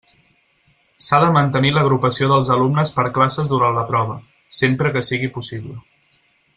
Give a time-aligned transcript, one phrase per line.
[1.07, 4.19] S'ha de mantenir l'agrupació dels alumnes per classes durant la prova,
[4.63, 5.77] sempre que sigui possible.